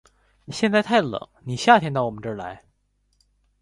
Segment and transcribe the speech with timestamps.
[0.47, 2.63] 现在太冷，你夏天到我们这里来。